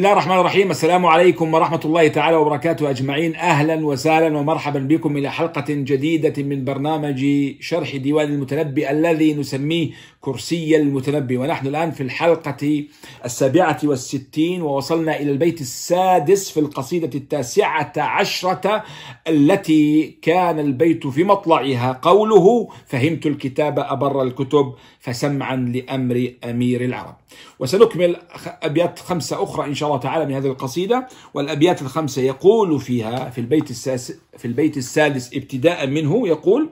الله 0.00 0.12
الرحمن 0.12 0.40
الرحيم 0.40 0.70
السلام 0.70 1.06
عليكم 1.06 1.54
ورحمة 1.54 1.80
الله 1.84 2.08
تعالى 2.08 2.36
وبركاته 2.36 2.90
أجمعين 2.90 3.36
أهلا 3.36 3.86
وسهلا 3.86 4.38
ومرحبا 4.38 4.78
بكم 4.78 5.16
إلى 5.16 5.30
حلقة 5.30 5.64
جديدة 5.68 6.42
من 6.42 6.64
برنامج 6.64 7.26
شرح 7.60 7.96
ديوان 7.96 8.28
المتنبي 8.28 8.90
الذي 8.90 9.34
نسميه 9.34 9.90
كرسي 10.20 10.76
المتنبي. 10.76 11.36
ونحن 11.36 11.66
الآن 11.66 11.90
في 11.90 12.02
الحلقة 12.02 12.84
السابعة 13.24 13.78
والستين 13.84 14.62
ووصلنا 14.62 15.20
إلى 15.20 15.30
البيت 15.30 15.60
السادس 15.60 16.50
في 16.50 16.60
القصيدة 16.60 17.18
التاسعة 17.18 17.92
عشرة 17.96 18.84
التي 19.28 20.16
كان 20.22 20.58
البيت 20.58 21.06
في 21.06 21.24
مطلعها. 21.24 22.00
قوله 22.02 22.68
فهمت 22.86 23.26
الكتاب 23.26 23.78
أبر 23.78 24.22
الكتب 24.22 24.74
فسمعا 25.00 25.56
لأمر 25.56 26.32
أمير 26.44 26.84
العرب. 26.84 27.16
وسنكمل 27.58 28.16
أبيات 28.62 28.98
خمسة 28.98 29.42
أخرى 29.42 29.66
إن 29.66 29.74
شاء 29.74 29.88
الله 29.88 30.00
تعالى 30.00 30.26
من 30.26 30.34
هذه 30.34 30.46
القصيدة. 30.46 31.08
والأبيات 31.34 31.82
الخمسة 31.82 32.22
يقول 32.22 32.80
فيها 32.80 33.30
في 33.30 33.40
البيت 33.40 33.70
السادس 33.70 34.18
في 34.40 34.44
البيت 34.44 34.76
السادس 34.76 35.30
ابتداء 35.34 35.86
منه 35.86 36.28
يقول 36.28 36.68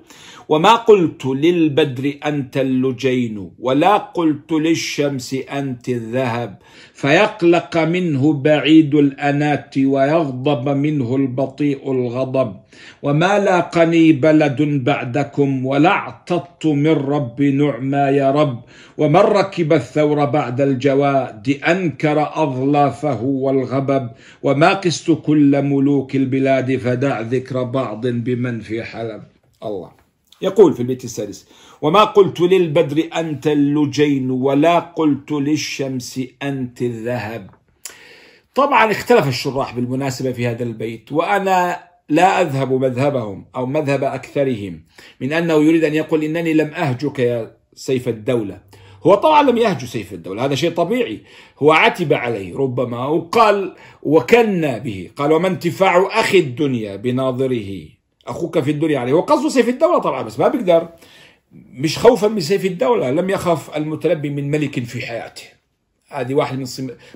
وما 0.48 0.74
قلت 0.74 1.26
للبدر 1.26 2.14
أنت 2.24 2.56
اللجين 2.56 3.50
ولا 3.58 3.96
قلت 3.96 4.52
للشمس 4.52 5.34
أنت 5.34 5.88
الذهب 5.88 6.58
فيقلق 6.98 7.76
منه 7.76 8.32
بعيد 8.32 8.94
الأنات 8.94 9.78
ويغضب 9.78 10.68
منه 10.68 11.16
البطيء 11.16 11.92
الغضب. 11.92 12.56
وما 13.02 13.38
لاقني 13.38 14.12
بلد 14.12 14.62
بعدكم 14.62 15.66
ولا 15.66 15.88
اعتضت 15.88 16.66
من 16.66 16.96
رب 17.14 17.42
نعمى 17.42 17.98
يا 17.98 18.30
رب. 18.30 18.60
ومن 18.98 19.20
ركب 19.20 19.72
الثور 19.72 20.24
بعد 20.24 20.60
الجواد 20.60 21.58
أنكر 21.68 22.42
أظلافه 22.42 23.22
والغبب 23.22 24.10
وما 24.42 24.72
قست 24.74 25.10
كل 25.10 25.62
ملوك 25.62 26.16
البلاد 26.16 26.76
فدع 26.76 27.20
ذكر 27.20 27.62
بعض 27.62 28.06
بمن 28.06 28.60
في 28.60 28.82
حلب. 28.82 29.22
الله. 29.62 29.90
يقول 30.42 30.74
في 30.74 30.80
البيت 30.80 31.04
السادس 31.04 31.48
وما 31.82 32.04
قلت 32.04 32.40
للبدر 32.40 33.08
أنت 33.16 33.46
اللجين 33.46 34.30
ولا 34.30 34.78
قلت 34.78 35.32
للشمس 35.32 36.20
أنت 36.42 36.82
الذهب. 36.82 37.50
طبعا 38.54 38.90
اختلف 38.90 39.28
الشراح 39.28 39.74
بالمناسبة 39.74 40.32
في 40.32 40.46
هذا 40.46 40.62
البيت 40.62 41.12
وأنا 41.12 41.88
لا 42.08 42.40
أذهب 42.40 42.72
مذهبهم 42.72 43.46
أو 43.56 43.66
مذهب 43.66 44.04
أكثرهم 44.04 44.82
من 45.20 45.32
أنه 45.32 45.54
يريد 45.54 45.84
أن 45.84 45.94
يقول 45.94 46.24
إنني 46.24 46.52
لم 46.54 46.74
أهجك 46.74 47.18
يا 47.18 47.56
سيف 47.74 48.08
الدولة. 48.08 48.60
هو 49.02 49.14
طبعا 49.14 49.42
لم 49.42 49.58
يهجو 49.58 49.86
سيف 49.86 50.12
الدولة 50.12 50.44
هذا 50.44 50.54
شيء 50.54 50.70
طبيعي. 50.70 51.20
هو 51.58 51.72
عتب 51.72 52.12
عليه 52.12 52.56
ربما 52.56 53.06
وقال 53.06 53.74
وكنا 54.02 54.78
به 54.78 55.10
قال 55.16 55.32
وما 55.32 55.48
انتفاع 55.48 56.20
أخي 56.20 56.38
الدنيا 56.38 56.96
بناظره 56.96 57.84
أخوك 58.26 58.58
في 58.58 58.70
الدنيا 58.70 58.98
عليه. 58.98 59.12
وقصده 59.12 59.48
سيف 59.48 59.68
الدولة 59.68 59.98
طبعا 59.98 60.22
بس 60.22 60.38
ما 60.38 60.48
بيقدر. 60.48 60.88
مش 61.52 61.98
خوفا 61.98 62.28
من 62.28 62.40
سيف 62.40 62.64
الدولة 62.64 63.10
لم 63.10 63.30
يخف 63.30 63.76
المتنبي 63.76 64.30
من 64.30 64.50
ملك 64.50 64.84
في 64.84 65.06
حياته. 65.06 65.42
هذه 66.08 66.34
واحد 66.34 66.58
من 66.58 66.66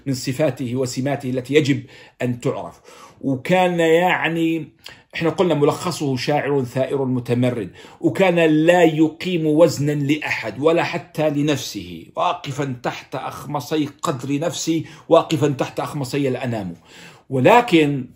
من 0.07 0.15
صفاته 0.15 0.77
وسماته 0.77 1.31
التي 1.31 1.55
يجب 1.55 1.83
أن 2.23 2.41
تعرف. 2.41 2.81
وكان 3.21 3.81
يعني 3.81 4.69
إحنا 5.15 5.31
قلنا 5.31 5.55
ملخصه 5.55 6.17
شاعر 6.17 6.65
ثائر 6.65 7.05
متمرد. 7.05 7.71
وكان 8.01 8.39
لا 8.39 8.83
يقيم 8.83 9.47
وزنا 9.47 9.93
لأحد 9.93 10.61
ولا 10.61 10.83
حتى 10.83 11.31
لنفسه 11.31 12.07
واقفا 12.17 12.77
تحت 12.83 13.15
أخمصي 13.15 13.89
قدر 14.03 14.39
نفسي 14.39 14.87
واقفا 15.09 15.49
تحت 15.49 15.81
أخمصي 15.81 16.29
الأنام. 16.29 16.75
ولكن 17.31 18.07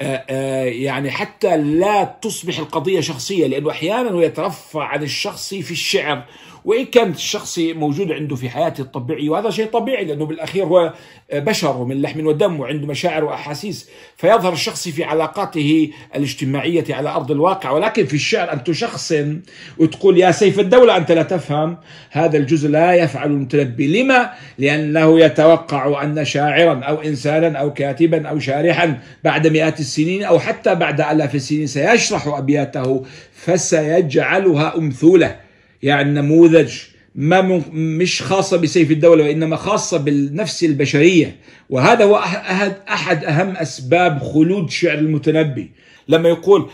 يعني 0.00 1.10
حتى 1.10 1.56
لا 1.56 2.04
تصبح 2.04 2.58
القضية 2.58 3.00
شخصية 3.00 3.46
لأنه 3.46 3.70
أحيانا 3.70 4.22
يترفع 4.24 4.84
عن 4.84 5.02
الشخصي 5.02 5.62
في 5.62 5.70
الشعر. 5.70 6.24
وإن 6.64 6.84
كانت 6.84 7.16
الشخصي 7.16 7.72
موجود 7.72 8.12
عنده 8.12 8.36
في 8.36 8.48
حياته 8.48 8.80
الطبيعية 8.80 9.28
وهذا 9.28 9.50
شيء 9.50 9.66
طبيعي 9.66 10.04
لأنه 10.04 10.26
بالأخير 10.26 10.64
هو 10.64 10.92
بشر 11.32 11.76
ومن 11.76 12.02
لحم 12.02 12.26
ودم 12.26 12.60
وعنده 12.60 12.86
مشاعر 12.86 13.24
وأحاسيس 13.24 13.88
فيظهر 14.16 14.52
الشخصي 14.52 14.92
في 14.92 15.04
علاقاته 15.04 15.90
الاجتماعية 16.16 16.84
على 16.90 17.08
أرض 17.08 17.30
الواقع. 17.30 17.70
ولكن 17.70 18.06
في 18.06 18.14
الشعر 18.14 18.52
ان 18.52 18.64
تشخصن 18.64 19.40
وتقول 19.78 20.18
يا 20.18 20.30
سيف 20.30 20.60
الدولة 20.60 20.96
أنت 20.96 21.12
لا 21.12 21.22
تفهم 21.22 21.76
هذا 22.10 22.36
الجزء 22.36 22.68
لا 22.68 22.92
يفعل 22.94 23.30
المتنبي. 23.30 24.02
لما؟ 24.02 24.30
لأنه 24.58 25.20
يتوقع 25.20 26.02
أن 26.02 26.24
شاعرا 26.24 26.84
أو 26.84 26.96
انسانا 27.00 27.58
أو 27.58 27.74
كاتبا 27.74 28.28
أو 28.28 28.38
شارحا 28.38 28.98
بعد 29.24 29.46
مئات 29.46 29.80
السنين 29.80 30.24
أو 30.24 30.38
حتى 30.38 30.74
بعد 30.74 31.00
آلاف 31.00 31.34
السنين 31.34 31.66
سيشرح 31.66 32.26
أبياته 32.26 33.04
فسيجعلها 33.32 34.78
أمثولة. 34.78 35.43
يعني 35.84 36.20
نموذج 36.20 36.72
ما 37.14 37.62
مش 37.72 38.22
خاصة 38.22 38.56
بسيف 38.56 38.90
الدولة 38.90 39.24
وإنما 39.24 39.56
خاصة 39.56 39.98
بالنفس 39.98 40.64
البشرية. 40.64 41.36
وهذا 41.70 42.04
هو 42.04 42.16
أحد, 42.16 42.76
أحد 42.88 43.24
أهم 43.24 43.56
أسباب 43.56 44.18
خلود 44.18 44.70
شعر 44.70 44.98
المتنبي. 44.98 45.70
لما 46.08 46.28
يقول 46.28 46.68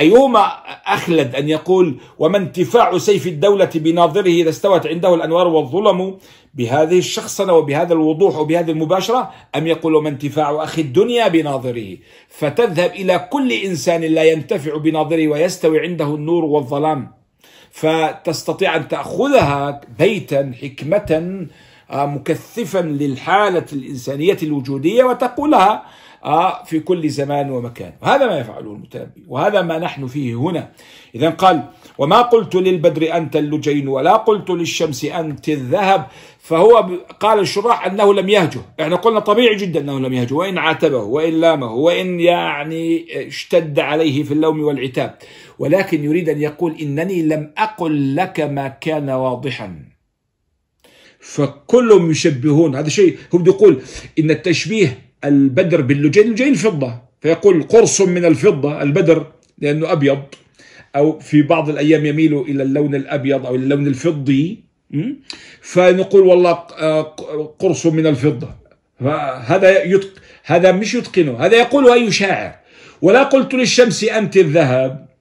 أيهما 0.00 0.40
أخلد؟ 0.86 1.34
أن 1.34 1.48
يقول 1.48 1.96
وما 2.18 2.38
انتفاع 2.38 2.98
سيف 2.98 3.26
الدولة 3.26 3.70
بناظره 3.74 4.28
إذا 4.28 4.48
استوت 4.50 4.86
عنده 4.86 5.14
الأنوار 5.14 5.46
والظلم 5.46 6.18
بهذه 6.54 6.98
الشخصنة 6.98 7.52
وبهذا 7.52 7.92
الوضوح 7.92 8.38
وبهذه 8.38 8.70
المباشرة؟ 8.70 9.30
أم 9.56 9.66
يقول 9.66 9.94
وما 9.94 10.08
انتفاع 10.08 10.64
أخي 10.64 10.82
الدنيا 10.82 11.28
بناظره؟ 11.28 11.96
فتذهب 12.28 12.90
إلى 12.90 13.28
كل 13.32 13.52
إنسان 13.52 14.00
لا 14.00 14.24
ينتفع 14.24 14.76
بناظره 14.76 15.28
ويستوي 15.28 15.80
عنده 15.80 16.14
النور 16.14 16.44
والظلام. 16.44 17.21
فتستطيع 17.72 18.76
أن 18.76 18.88
تأخذها 18.88 19.80
بيتا 19.98 20.52
حكمة 20.62 21.46
مكثفا 21.90 22.78
للحالة 22.78 23.66
الإنسانية 23.72 24.38
الوجودية 24.42 25.04
وتقولها 25.04 25.82
في 26.64 26.80
كل 26.80 27.08
زمان 27.08 27.50
ومكان. 27.50 27.92
وهذا 28.02 28.26
ما 28.26 28.38
يفعله 28.38 28.72
المتنبي. 28.72 29.24
وهذا 29.28 29.62
ما 29.62 29.78
نحن 29.78 30.06
فيه 30.06 30.34
هنا. 30.34 30.68
إذا 31.14 31.30
قال 31.30 31.62
وما 31.98 32.22
قلت 32.22 32.54
للبدر 32.54 33.16
أنت 33.16 33.36
اللجين 33.36 33.88
ولا 33.88 34.16
قلت 34.16 34.50
للشمس 34.50 35.04
أنت 35.04 35.48
الذهب. 35.48 36.06
فهو 36.38 36.88
قال 37.20 37.38
الشراح 37.38 37.86
أنه 37.86 38.14
لم 38.14 38.28
يهجه. 38.28 38.60
إحنا 38.80 38.96
قلنا 38.96 39.20
طبيعي 39.20 39.56
جدا 39.56 39.80
أنه 39.80 40.00
لم 40.00 40.12
يهجه. 40.12 40.34
وإن 40.34 40.58
عاتبه 40.58 41.02
وإن 41.02 41.40
لامه 41.40 41.72
وإن 41.72 42.20
يعني 42.20 43.06
اشتد 43.26 43.80
عليه 43.80 44.22
في 44.22 44.34
اللوم 44.34 44.60
والعتاب. 44.60 45.14
ولكن 45.62 46.04
يريد 46.04 46.28
أن 46.28 46.40
يقول 46.40 46.76
إنني 46.82 47.22
لم 47.22 47.52
أقل 47.58 48.16
لك 48.16 48.40
ما 48.40 48.68
كان 48.68 49.10
واضحا. 49.10 49.68
فكلهم 51.20 52.10
يشبهون. 52.10 52.76
هذا 52.76 52.88
شيء 52.88 53.16
هو 53.34 53.38
بده 53.38 53.52
يقول 53.52 53.82
إن 54.18 54.30
التشبيه 54.30 54.98
البدر 55.24 55.80
باللجين 55.80 56.26
اللجين 56.26 56.48
الفضة. 56.48 57.02
فيقول 57.20 57.62
قرص 57.62 58.00
من 58.00 58.24
الفضة 58.24 58.82
البدر 58.82 59.26
لأنه 59.58 59.92
أبيض. 59.92 60.22
أو 60.96 61.18
في 61.18 61.42
بعض 61.42 61.68
الأيام 61.68 62.06
يميل 62.06 62.40
إلى 62.40 62.62
اللون 62.62 62.94
الأبيض 62.94 63.46
أو 63.46 63.54
اللون 63.54 63.86
الفضي. 63.86 64.64
فنقول 65.60 66.22
والله 66.26 66.52
قرص 67.58 67.86
من 67.86 68.06
الفضة. 68.06 68.48
هذا 69.50 69.84
يتق... 69.84 70.10
هذا 70.44 70.72
مش 70.72 70.94
يتقنه. 70.94 71.36
هذا 71.38 71.56
يقول 71.56 71.92
أي 71.92 72.10
شاعر. 72.10 72.54
ولا 73.02 73.22
قلت 73.22 73.54
للشمس 73.54 74.04
أنت 74.04 74.36
الذهب. 74.36 75.11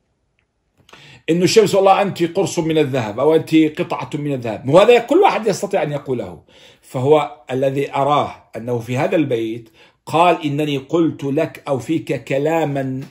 إنه 1.30 1.44
الشمس 1.44 1.76
والله 1.76 2.02
أنت 2.02 2.24
قرص 2.24 2.60
من 2.60 2.78
الذهب 2.78 3.20
أو 3.20 3.36
أنت 3.36 3.56
قطعة 3.56 4.10
من 4.14 4.34
الذهب. 4.34 4.70
وهذا 4.70 5.00
كل 5.00 5.18
واحد 5.18 5.48
يستطيع 5.48 5.84
أن 5.84 5.92
يقوله. 5.92 6.42
فهو 6.82 7.32
الذي 7.52 7.96
أراه 7.96 8.36
أنه 8.56 8.80
في 8.80 8.98
هذا 8.98 9.16
البيت 9.16 9.70
قال 10.06 10.44
إنني 10.46 10.78
قلت 10.78 11.24
لك 11.24 11.64
أو 11.68 11.80
فيك 11.80 12.24
كلاما 12.24 13.02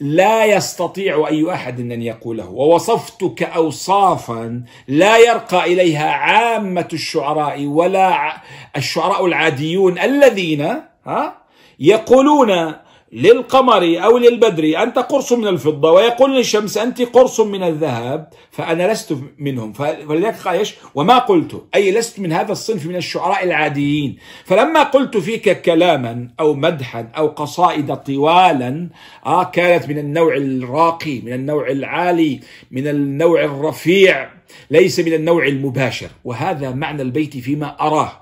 لا 0.00 0.44
يستطيع 0.44 1.28
أي 1.28 1.52
أحد 1.52 1.80
أن 1.80 2.02
يقوله. 2.02 2.50
ووصفتك 2.50 3.42
أوصافا 3.42 4.64
لا 4.88 5.18
يرقى 5.18 5.72
إليها 5.72 6.10
عامة 6.10 6.88
الشعراء 6.92 7.66
ولا 7.66 8.36
الشعراء 8.76 9.26
العاديون 9.26 9.98
الذين 9.98 10.74
ها 11.06 11.42
يقولون 11.80 12.74
للقمر 13.12 14.04
أو 14.04 14.18
للبدر 14.18 14.82
أنت 14.82 14.98
قرص 14.98 15.32
من 15.32 15.46
الفضة 15.46 15.92
ويقول 15.92 16.36
للشمس 16.36 16.78
أنت 16.78 17.02
قرص 17.02 17.40
من 17.40 17.62
الذهب 17.62 18.28
فأنا 18.50 18.92
لست 18.92 19.16
منهم. 19.38 19.72
فلذلك 19.72 20.36
قال 20.36 20.58
إيش؟ 20.58 20.74
وما 20.94 21.18
قلت 21.18 21.64
أي 21.74 21.90
لست 21.90 22.20
من 22.20 22.32
هذا 22.32 22.52
الصنف 22.52 22.86
من 22.86 22.96
الشعراء 22.96 23.44
العاديين. 23.44 24.16
فلما 24.44 24.82
قلت 24.82 25.16
فيك 25.16 25.62
كلاما 25.62 26.28
أو 26.40 26.54
مدحا 26.54 27.08
أو 27.16 27.26
قصائد 27.26 27.96
طوالا 27.96 28.88
آه 29.26 29.44
كانت 29.44 29.88
من 29.88 29.98
النوع 29.98 30.36
الراقي 30.36 31.20
من 31.20 31.32
النوع 31.32 31.68
العالي 31.68 32.40
من 32.70 32.88
النوع 32.88 33.44
الرفيع 33.44 34.30
ليس 34.70 35.00
من 35.00 35.12
النوع 35.12 35.46
المباشر. 35.46 36.08
وهذا 36.24 36.70
معنى 36.70 37.02
البيت 37.02 37.36
فيما 37.36 37.76
أراه. 37.80 38.21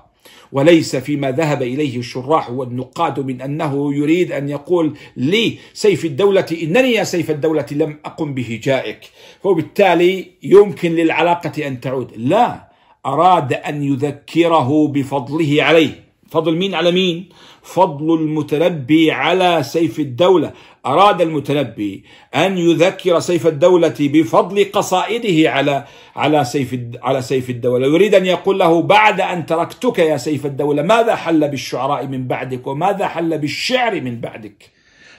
وليس 0.51 0.95
فيما 0.95 1.31
ذهب 1.31 1.61
إليه 1.61 1.97
الشراح 1.97 2.49
والنقاد 2.49 3.19
من 3.19 3.41
أنه 3.41 3.95
يريد 3.95 4.31
أن 4.31 4.49
يقول 4.49 4.93
لي 5.17 5.57
سيف 5.73 6.05
الدولة 6.05 6.45
إنني 6.63 6.91
يا 6.91 7.03
سيف 7.03 7.31
الدولة 7.31 7.65
لم 7.71 7.99
أقم 8.05 8.33
بهجائك 8.33 8.99
وبالتالي 9.43 10.27
يمكن 10.43 10.91
للعلاقة 10.91 11.67
أن 11.67 11.79
تعود. 11.81 12.11
لا 12.17 12.71
أراد 13.05 13.53
أن 13.53 13.83
يذكره 13.83 14.87
بفضله 14.87 15.63
عليه. 15.63 16.10
فضل 16.31 16.55
مين 16.55 16.75
على 16.75 16.91
مين؟ 16.91 17.29
فضل 17.61 18.13
المتنبي 18.13 19.11
على 19.11 19.63
سيف 19.63 19.99
الدولة. 19.99 20.53
أراد 20.85 21.21
المتنبي 21.21 22.03
أن 22.35 22.57
يذكر 22.57 23.19
سيف 23.19 23.47
الدولة 23.47 23.95
بفضل 23.99 24.71
قصائده 24.73 25.51
على 25.51 25.85
على 26.15 26.45
سيف 26.45 26.79
على 27.03 27.21
سيف 27.21 27.49
الدولة. 27.49 27.87
يريد 27.87 28.15
أن 28.15 28.25
يقول 28.25 28.59
له 28.59 28.81
بعد 28.81 29.21
أن 29.21 29.45
تركتك 29.45 29.99
يا 29.99 30.17
سيف 30.17 30.45
الدولة 30.45 30.81
ماذا 30.81 31.15
حل 31.15 31.47
بالشعراء 31.47 32.07
من 32.07 32.27
بعدك؟ 32.27 32.67
وماذا 32.67 33.07
حل 33.07 33.37
بالشعر 33.37 34.01
من 34.01 34.21
بعدك؟ 34.21 34.69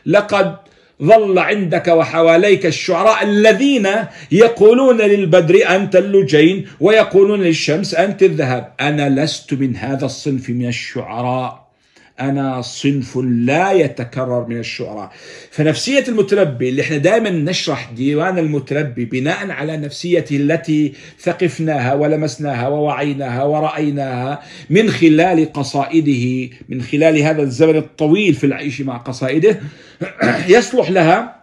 لقد 0.07 0.57
ظل 1.05 1.39
عندك 1.39 1.89
وحواليك 1.89 2.67
الشعراء 2.67 3.23
الذين 3.25 3.89
يقولون 4.31 4.97
للبدر 4.97 5.69
أنت 5.69 5.97
اللجين 5.97 6.67
ويقولون 6.81 7.41
للشمس 7.41 7.95
أنت 7.95 8.23
الذهب. 8.23 8.73
أنا 8.81 9.25
لست 9.25 9.55
من 9.55 9.77
هذا 9.77 10.05
الصنف 10.07 10.51
من 10.51 10.67
الشعراء. 10.67 11.62
أنا 12.29 12.61
صنف 12.61 13.17
لا 13.25 13.73
يتكرر 13.73 14.47
من 14.49 14.59
الشعراء. 14.59 15.13
فنفسية 15.51 16.05
المتنبي 16.09 16.69
اللي 16.69 16.83
إحنا 16.83 16.97
دائما 16.97 17.31
نشرح 17.31 17.91
ديوان 17.97 18.39
المتنبي 18.39 19.05
بناء 19.05 19.51
على 19.51 19.77
نفسيته 19.77 20.37
التي 20.37 20.93
ثقفناها 21.21 21.95
ولمسناها 21.95 22.69
ووعيناها 22.69 23.45
ورأيناها 23.45 24.43
من 24.71 24.91
خلال 24.91 25.53
قصائده 25.53 26.51
من 26.69 26.83
خلال 26.83 27.19
هذا 27.19 27.43
الزمن 27.43 27.77
الطويل 27.77 28.35
في 28.35 28.47
العيش 28.47 28.81
مع 28.81 28.97
قصائده 28.97 29.61
يصلح 30.57 30.91
لها 30.91 31.43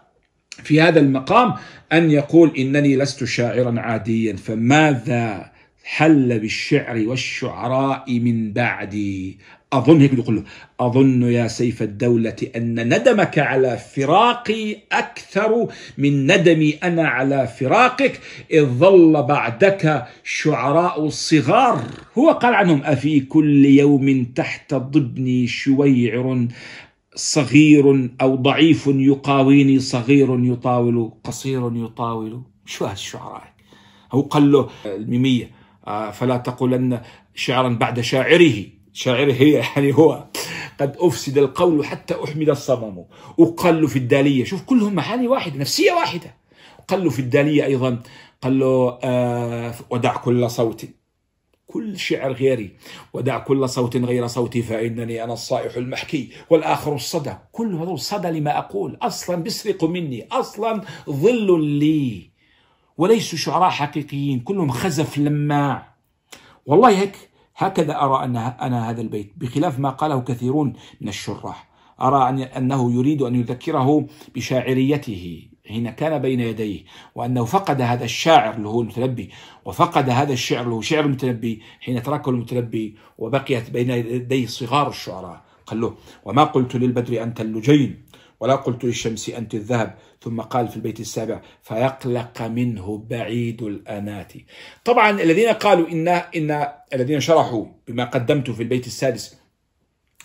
في 0.64 0.82
هذا 0.82 1.00
المقام 1.00 1.54
أن 1.94 2.12
يقول 2.12 2.52
إنني 2.58 2.96
لست 2.96 3.24
شاعرا 3.24 3.80
عاديا 3.80 4.36
فماذا 4.36 5.52
حل 5.84 6.40
بالشعر 6.40 7.04
والشعراء 7.08 8.20
من 8.20 8.54
بعدي؟ 8.54 9.40
أظن 9.74 10.02
هيك 10.02 10.14
يقول 10.14 10.36
له 10.36 10.44
أظن 10.80 11.24
يا 11.24 11.48
سيف 11.48 11.82
الدولة 11.82 12.36
أن 12.56 12.94
ندمك 12.94 13.40
على 13.40 13.78
فراقي 13.78 14.78
أكثر 14.92 15.68
من 15.98 16.32
ندمي 16.32 16.74
أنا 16.74 17.08
على 17.08 17.48
فراقك 17.48 18.20
إذ 18.52 18.66
ظل 18.66 19.24
بعدك 19.24 20.06
شعراء 20.24 21.10
صغار 21.10 21.84
هو 22.18 22.32
قال 22.32 22.54
عنهم 22.54 22.82
أفي 22.84 23.20
كل 23.20 23.66
يوم 23.66 24.24
تحت 24.24 24.74
ضبني 24.74 25.48
شويعر 25.48 26.48
صغير 27.16 28.10
أو 28.22 28.36
ضعيف 28.36 28.88
يقاويني 28.88 29.80
صغير 29.80 30.40
يطاول 30.40 31.12
قصير 31.24 31.72
يطاول. 31.76 32.42
شو 32.66 32.86
هالشعراء 32.86 33.54
هو 34.12 34.22
قال 34.22 34.52
له 34.52 34.70
الميمية 34.86 35.52
آه، 35.88 36.12
فلا 36.12 36.38
تقولن 36.38 37.02
شعرا 37.36 37.70
بعد 37.70 38.00
شاعره. 38.02 38.79
شاعره 38.94 39.34
هي 39.34 39.52
يعني 39.76 39.94
هو 39.94 40.26
قد 40.80 40.96
أفسد 41.00 41.38
القول 41.38 41.86
حتى 41.86 42.24
أحمد 42.24 42.50
الصمم. 42.50 43.06
وقال 43.38 43.82
له 43.82 43.88
في 43.88 44.00
الدالية. 44.00 44.44
شوف 44.44 44.62
كلهم 44.62 44.94
معاني 44.94 45.28
واحدة 45.28 45.58
نفسية 45.58 45.92
واحدة. 45.92 46.36
قال 46.88 47.04
له 47.04 47.10
في 47.10 47.20
الدالية 47.20 47.66
أيضا. 47.66 48.00
قال 48.42 48.60
له 48.60 49.00
آه 49.04 49.74
ودع 49.90 50.18
كل 50.18 50.50
صوت. 50.50 50.86
كل 51.68 52.00
شعر 52.00 52.34
غيري. 52.34 52.72
ودع 53.14 53.38
كل 53.38 53.70
صوت 53.70 53.98
غير 53.98 54.28
صوتي 54.28 54.62
فإنني 54.62 55.24
أنا 55.24 55.34
الصائح 55.34 55.76
المحكي 55.76 56.30
والآخر 56.50 56.96
الصدى. 56.96 57.34
كل 57.52 57.76
هذول 57.76 58.00
صدى 58.00 58.28
لما 58.28 58.58
أقول 58.58 58.98
أصلا 59.02 59.36
بيسرقوا 59.36 59.90
مني 59.90 60.28
أصلا 60.32 60.82
ظل 61.10 61.64
لي. 61.64 62.30
وليسوا 62.98 63.38
شعراء 63.38 63.70
حقيقيين 63.70 64.40
كلهم 64.40 64.72
خزف 64.72 65.18
لماع. 65.18 65.96
والله 66.66 67.00
هيك 67.00 67.30
هكذا 67.60 68.02
أرى 68.02 68.26
أن 68.26 68.36
أنا 68.38 68.90
هذا 68.90 69.02
البيت 69.02 69.34
بخلاف 69.38 69.80
ما 69.80 69.90
قاله 69.90 70.22
كثيرون 70.22 70.74
من 71.02 71.08
الشراح. 71.08 71.70
أرى 72.02 72.44
أنه 72.58 72.94
يريد 72.94 73.22
أن 73.22 73.36
يذكره 73.36 74.08
بشاعريته 74.36 75.48
حين 75.68 75.90
كان 75.90 76.22
بين 76.22 76.40
يديه 76.40 76.84
وأنه 77.16 77.46
فقد 77.46 77.82
هذا 77.82 78.04
الشاعر 78.04 78.56
اللي 78.56 78.68
هو 78.68 78.82
المتنبي 78.82 79.30
وفقد 79.66 80.10
هذا 80.10 80.34
الشعر 80.34 80.64
اللي 80.64 80.76
هو 80.76 80.82
شعر 80.82 81.06
المتنبي 81.06 81.62
حين 81.80 82.04
تركه 82.04 82.30
المتنبي 82.30 82.96
وبقيت 83.18 83.70
بين 83.70 83.90
يديه 83.90 84.46
صغار 84.46 84.90
الشعراء. 84.90 85.42
قال 85.66 85.82
له 85.82 85.94
وما 86.26 86.44
قلت 86.44 86.76
للبدر 86.76 87.24
أنت 87.24 87.42
اللجين؟ 87.42 88.04
ولا 88.40 88.56
قلت 88.56 88.84
للشمس 88.84 89.30
أنت 89.30 89.54
الذهب. 89.54 89.96
ثم 90.22 90.42
قال 90.42 90.68
في 90.68 90.76
البيت 90.76 91.00
السابع 91.00 91.42
فيقلق 91.64 92.42
منه 92.42 93.06
بعيد 93.10 93.62
الأنات. 93.62 94.34
طبعا 94.86 95.10
الذين 95.22 95.50
قالوا 95.50 95.88
إن, 95.90 96.08
إن 96.08 96.68
الذين 96.94 97.20
شرحوا 97.20 97.66
بما 97.88 98.04
قدمت 98.04 98.52
في 98.52 98.64
البيت 98.64 98.88
السادس 98.88 99.40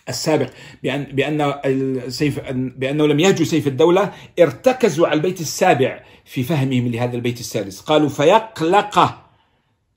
السابق 0.09 0.51
بأن 0.83 1.05
بأن 1.05 1.55
السيف 1.65 2.41
بأنه 2.51 3.07
لم 3.07 3.21
يهجوا 3.21 3.47
سيف 3.47 3.67
الدولة 3.67 4.13
ارتكزوا 4.41 5.07
على 5.07 5.17
البيت 5.17 5.41
السابع 5.41 6.05
في 6.25 6.43
فهمهم 6.43 6.89
لهذا 6.89 7.17
البيت 7.17 7.41
السادس. 7.41 7.81
قالوا 7.81 8.09
فيقلق 8.09 9.24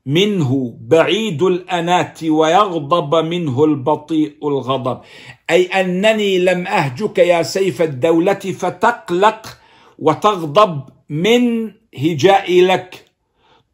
منه 0.08 0.78
بعيد 0.82 1.44
الأنات 1.44 2.24
ويغضب 2.24 3.26
منه 3.26 3.64
البطيء 3.64 4.48
الغضب. 4.48 5.02
أي 5.50 5.66
أنني 5.66 6.40
لم 6.40 6.68
أهجك 6.68 7.18
يا 7.18 7.44
سيف 7.44 7.82
الدولة 7.82 8.34
فتقلق 8.34 9.58
وتغضب 10.00 10.84
من 11.10 11.72
هجائي 11.98 12.62
لك. 12.62 13.06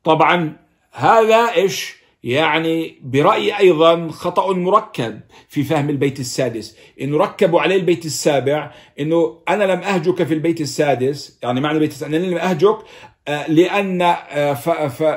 طبعا 0.04 0.56
هذا 0.92 1.54
إيش؟ 1.56 2.04
يعني 2.24 3.00
برأيي 3.04 3.58
أيضا 3.58 4.08
خطأ 4.08 4.54
مركب 4.54 5.20
في 5.50 5.64
فهم 5.64 5.90
البيت 5.90 6.20
السادس. 6.20 6.78
إنه 7.02 7.18
ركبوا 7.18 7.62
عليه 7.62 7.76
البيت 7.76 8.06
السابع 8.06 8.72
إنه 9.00 9.40
أنا 9.50 9.64
لم 9.64 9.80
أهجك 9.80 10.24
في 10.24 10.34
البيت 10.34 10.62
السادس 10.62 11.40
يعني 11.44 11.62
معنى 11.62 11.76
البيت 11.76 11.92
السادس 11.92 12.14
أنني 12.14 12.30
لم 12.30 12.38
أهجك 12.38 12.78
لأن 13.28 14.02
آه، 14.02 14.54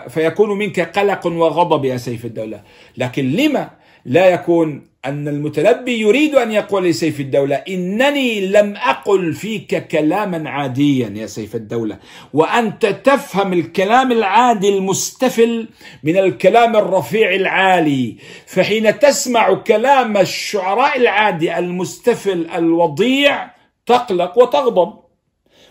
فيكون 0.09 0.59
منك 0.59 0.99
قلق 0.99 1.27
وغضب 1.27 1.85
يا 1.85 1.97
سيف 1.97 2.25
الدولة. 2.25 2.61
لكن 2.97 3.31
لما 3.33 3.71
لا 4.05 4.27
يكون 4.27 4.87
أن 5.05 5.29
المتلبي 5.29 6.01
يريد 6.01 6.35
أن 6.35 6.53
يقول 6.53 6.85
لسيف 6.85 7.21
الدولة 7.21 7.57
إنني 7.57 8.47
لم 8.47 8.77
أقل 8.77 9.33
فيك 9.33 9.87
كلاما 9.89 10.51
عاديا 10.51 11.13
يا 11.17 11.27
سيف 11.27 11.55
الدولة. 11.55 11.99
وأنت 12.33 12.87
تفهم 12.87 13.53
الكلام 13.53 14.13
العادي 14.13 14.69
المستفل 14.69 15.69
من 16.03 16.17
الكلام 16.17 16.77
الرفيع 16.77 17.35
العالي. 17.35 18.17
فحين 18.47 18.99
تسمع 18.99 19.55
كلام 19.55 20.17
الشعراء 20.17 20.97
العادي 20.97 21.59
المستفل 21.59 22.47
الوضيع 22.55 23.51
تقلق 23.87 24.39
وتغضب. 24.39 25.06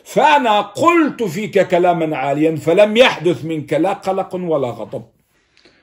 فأنا 0.05 0.61
قلت 0.61 1.23
فيك 1.23 1.67
كلاما 1.67 2.17
عاليا 2.17 2.55
فلم 2.55 2.97
يحدث 2.97 3.45
منك 3.45 3.73
لا 3.73 3.93
قلق 3.93 4.35
ولا 4.35 4.67
غضب. 4.67 5.03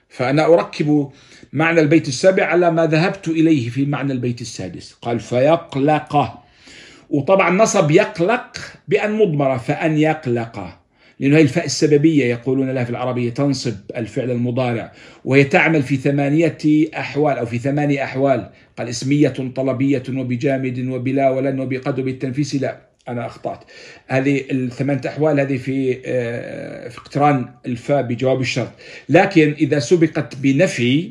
فأنا 0.09 0.47
أركب 0.47 1.11
معنى 1.53 1.81
البيت 1.81 2.09
السابع 2.09 2.45
على 2.45 2.71
ما 2.71 2.87
ذهبت 2.87 3.29
إليه 3.29 3.69
في 3.69 3.87
معنى 3.87 4.13
البيت 4.13 4.41
السادس. 4.41 4.93
قال 5.03 5.21
فيقلق. 5.21 6.35
وطبعا 7.11 7.51
نصب 7.51 7.91
يقلق 7.91 8.57
بأن 8.89 9.13
مضمرة 9.13 9.57
فأن 9.57 9.99
يقلق. 9.99 10.79
لأنه 11.21 11.37
هي 11.37 11.43
الفاء 11.43 11.65
السببية 11.65 12.25
يقولون 12.25 12.71
لها 12.71 12.85
في 12.85 12.91
العربية 12.91 13.31
تنصب 13.31 13.75
الفعل 13.97 14.31
المضارع 14.31 14.93
وهي 15.25 15.45
تعمل 15.45 15.83
في 15.83 15.97
ثمانية 15.97 16.59
أحوال 16.99 17.39
أو 17.39 17.47
في 17.47 17.59
ثمانية 17.59 18.05
أحوال. 18.05 18.51
قال 18.79 18.89
اسمية 18.89 19.35
طلبية 19.57 20.03
وبجامد 20.09 20.89
وبلا 20.89 21.31
ولن 21.31 21.61
وبقد 21.61 22.01
وبالتنفيس 22.01 22.55
لا. 22.55 22.92
أنا 23.09 23.27
أخطأت. 23.27 23.61
هذه 24.07 24.45
الثمان 24.51 25.01
أحوال 25.07 25.41
هذه 25.41 25.57
في 25.57 26.03
آه، 26.07 26.89
في 26.89 26.99
اقتران 26.99 27.49
الفاء 27.67 28.03
بجواب 28.03 28.41
الشرط. 28.41 28.73
لكن 29.09 29.55
إذا 29.61 29.79
سبقت 29.79 30.37
بنفي 30.37 31.11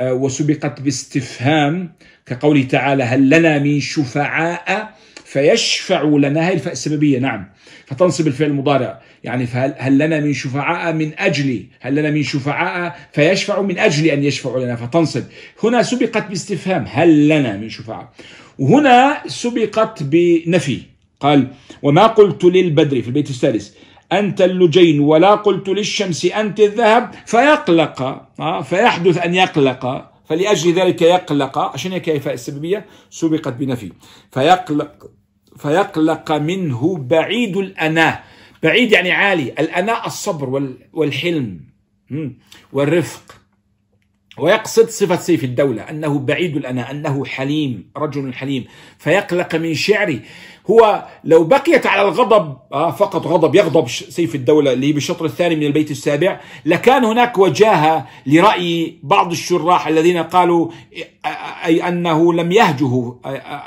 آه، 0.00 0.12
وسبقت 0.12 0.80
باستفهام 0.80 1.92
كقوله 2.26 2.62
تعالى 2.62 3.04
هل 3.04 3.30
لنا 3.30 3.58
من 3.58 3.80
شفعاء 3.80 4.94
فيشفع 5.24 6.02
لنا 6.02 6.48
هي 6.48 6.52
الفاء 6.52 6.72
السببية 6.72 7.18
نعم. 7.18 7.48
فتنصب 7.86 8.26
الفعل 8.26 8.50
المضارع. 8.50 9.00
يعني 9.24 9.46
فهل 9.46 9.74
هل 9.78 9.98
لنا 9.98 10.20
من 10.20 10.32
شفعاء 10.32 10.92
من 10.92 11.12
أجل 11.18 11.66
هل 11.80 11.94
لنا 11.94 12.10
من 12.10 12.22
شفعاء 12.22 12.98
فيشفع 13.12 13.62
من 13.62 13.78
أجل 13.78 14.06
أن 14.06 14.24
يشفعوا 14.24 14.64
لنا 14.64 14.76
فتنصب. 14.76 15.24
هنا 15.62 15.82
سبقت 15.82 16.28
باستفهام 16.28 16.84
هل 16.88 17.28
لنا 17.28 17.56
من 17.56 17.68
شفعاء. 17.68 18.12
وهنا 18.58 19.22
سبقت 19.26 20.02
بنفي. 20.02 20.91
قال 21.22 21.48
وما 21.82 22.06
قلت 22.06 22.44
للبدر 22.44 23.02
في 23.02 23.08
البيت 23.08 23.30
السادس 23.30 23.76
أنت 24.12 24.42
اللجين 24.42 25.00
ولا 25.00 25.34
قلت 25.34 25.68
للشمس 25.68 26.24
أنت 26.24 26.60
الذهب 26.60 27.10
فيقلق 27.26 28.02
آه، 28.40 28.62
فيحدث 28.62 29.18
أن 29.18 29.34
يقلق 29.34 30.12
فلأجل 30.32 30.72
ذلك 30.72 31.02
يقلق. 31.02 31.58
عشان 31.58 31.92
هيك 31.92 32.08
الفاء 32.08 32.34
السببية 32.34 32.86
سبقت 33.10 33.52
بنفي. 33.52 33.92
فيقلق 34.32 35.10
فيقلق 35.56 36.32
منه 36.32 36.96
بعيد 36.96 37.56
الأناة. 37.56 38.20
بعيد 38.62 38.92
يعني 38.92 39.10
عالي. 39.10 39.42
الأناة 39.42 40.06
الصبر 40.06 40.72
والحلم 40.92 41.60
والرفق. 42.72 43.22
ويقصد 44.38 44.88
صفة 44.88 45.16
سيف 45.16 45.44
الدولة 45.44 45.82
أنه 45.90 46.18
بعيد 46.18 46.56
الأنا 46.56 46.90
أنه 46.90 47.24
حليم 47.24 47.90
رجل 47.96 48.34
حليم. 48.34 48.64
فيقلق 48.98 49.54
من 49.54 49.74
شعره. 49.74 50.20
هو 50.70 51.04
لو 51.24 51.44
بقيت 51.44 51.86
على 51.86 52.02
الغضب 52.02 52.56
آه 52.72 52.90
فقط 52.90 53.26
غضب 53.26 53.54
يغضب 53.54 53.88
سيف 53.88 54.34
الدولة 54.34 54.72
اللي 54.72 54.92
بالشطر 54.92 55.24
الثاني 55.24 55.56
من 55.56 55.62
البيت 55.62 55.90
السابع 55.90 56.40
لكان 56.64 57.04
هناك 57.04 57.38
وجاهة 57.38 58.06
لرأي 58.26 58.98
بعض 59.02 59.30
الشراح 59.30 59.86
الذين 59.86 60.18
قالوا 60.18 60.68
أي 61.64 61.88
أنه 61.88 62.32
لم 62.32 62.52
يهجه 62.52 63.14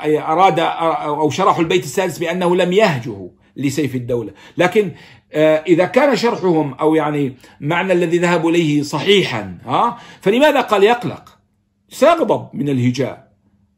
أي 0.02 0.18
أراد 0.18 0.60
أو 0.60 1.30
شرحوا 1.30 1.62
البيت 1.62 1.84
السادس 1.84 2.18
بأنه 2.18 2.56
لم 2.56 2.72
يهجه 2.72 3.30
لسيف 3.56 3.94
الدولة. 3.94 4.32
لكن 4.56 4.92
آه، 5.32 5.56
إذا 5.56 5.84
كان 5.84 6.16
شرحهم 6.16 6.74
أو 6.74 6.94
يعني 6.94 7.36
معنى 7.60 7.92
الذي 7.92 8.18
ذهبوا 8.18 8.50
إليه 8.50 8.82
صحيحا 8.82 9.58
ها 9.64 9.98
فلماذا 10.20 10.60
قال 10.60 10.84
يقلق؟ 10.84 11.38
سيغضب 11.88 12.48
من 12.52 12.68
الهجاء. 12.68 13.32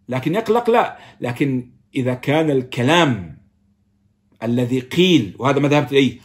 لكن 0.09 0.35
يقلق 0.35 0.71
لا. 0.71 0.99
لكن 1.21 1.71
إذا 1.95 2.14
كان 2.14 2.50
الكلام 2.50 3.38
الذي 4.42 4.80
قيل 4.80 5.37
وهذا 5.38 5.59
ما 5.59 5.68
ذهبت 5.68 5.92
إليه 5.92 6.18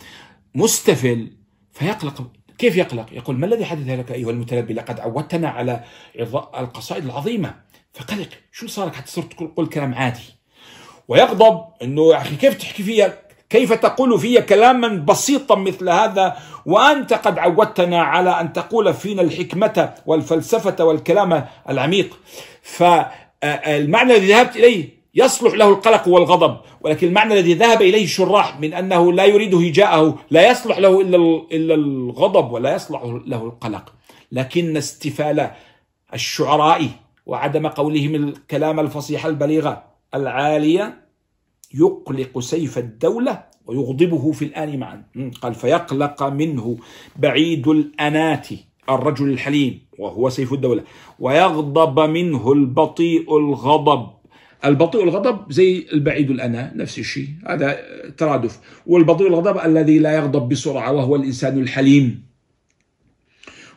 مستفل 0.56 1.32
فيقلق. 1.72 2.32
كيف 2.58 2.78
يقلق؟ 2.78 3.06
يقول 3.12 3.40
ما 3.40 3.46
الذي 3.46 3.66
حدث 3.66 3.90
لك 3.90 4.12
أيها 4.12 4.30
المتلبي 4.30 4.74
لقد 4.74 5.00
عودتنا 5.00 5.50
على 5.50 5.84
القصائد 6.60 7.06
العظيمة. 7.06 7.56
فقلق. 7.94 8.30
شو 8.52 8.68
صار 8.68 8.92
حتى 8.92 9.12
صرت 9.12 9.34
تقول 9.34 9.68
كلام 9.68 9.94
عادي. 9.94 10.36
ويغضب 11.08 11.66
إنه 11.82 12.12
يا 12.12 12.18
أخي 12.18 12.36
كيف 12.36 12.58
تحكي 12.58 12.84
فيها 12.84 13.20
كيف 13.50 13.74
تقول 13.74 14.20
في 14.20 14.42
كلاما 14.42 14.88
بسيطا 14.88 15.56
مثل 15.56 15.90
هذا؟ 15.90 16.38
وأنت 16.66 17.14
قد 17.14 17.40
عودتنا 17.40 18.02
على 18.02 18.30
أن 18.42 18.54
تقول 18.54 18.94
فينا 18.94 19.22
الحكمة 19.22 19.94
والفلسفة 20.06 20.86
والكلام 20.86 21.46
العميق. 21.70 22.20
فالمعنى 22.62 24.16
الذي 24.16 24.28
ذهبت 24.28 24.56
إليه 24.56 25.03
يصلح 25.16 25.54
له 25.54 25.70
القلق 25.70 26.08
والغضب 26.08 26.58
ولكن 26.82 27.08
المعنى 27.08 27.34
الذي 27.34 27.54
ذهب 27.54 27.82
إليه 27.82 28.04
الشراح 28.04 28.60
من 28.60 28.74
أنه 28.74 29.14
لا 29.14 29.26
يريد 29.26 29.56
هجاءه 29.56 30.18
لا 30.32 30.52
يصلح 30.52 30.78
له 30.78 31.02
إلا 31.52 31.76
الغضب 31.76 32.52
ولا 32.52 32.76
يصلح 32.76 33.04
له 33.26 33.44
القلق. 33.44 33.94
لكن 34.32 34.78
استفال 34.78 35.52
الشعراء 36.14 36.88
وعدم 37.26 37.68
قولهم 37.68 38.16
الكلام 38.16 38.80
الفصيح 38.80 39.26
البليغ 39.26 39.74
العاليه 40.16 41.02
يقلق 41.74 42.40
سيف 42.40 42.78
الدولة 42.78 43.44
ويغضبه 43.66 44.32
في 44.32 44.46
الآن 44.46 44.80
معا. 44.80 45.04
قال 45.42 45.54
فيقلق 45.56 46.24
منه 46.24 46.78
بعيد 47.16 47.68
الأنات 47.68 48.48
الرجل 48.90 49.30
الحليم 49.30 49.82
وهو 50.00 50.30
سيف 50.30 50.54
الدولة 50.54 50.84
ويغضب 51.20 52.00
منه 52.00 52.52
البطيء 52.52 53.38
الغضب. 53.38 54.08
البطيء 54.66 55.04
الغضب 55.04 55.52
زي 55.52 55.86
البعيد 55.94 56.32
الأنا 56.32 56.72
نفس 56.76 57.00
الشيء 57.00 57.28
هذا 57.48 57.80
ترادف. 58.18 58.60
والبطيء 58.88 59.28
الغضب 59.28 59.66
الذي 59.66 60.00
لا 60.00 60.12
يغضب 60.16 60.50
بسرعة 60.50 60.92
وهو 60.92 61.16
الإنسان 61.16 61.62
الحليم. 61.62 62.24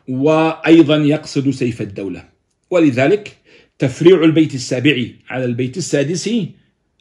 وأيضا 0.09 0.97
يقصد 0.97 1.51
سيف 1.51 1.83
الدولة. 1.83 2.25
ولذلك 2.71 3.37
تفريع 3.79 4.25
البيت 4.25 4.55
السابع 4.55 5.05
على 5.29 5.45
البيت 5.45 5.77
السادس 5.77 6.31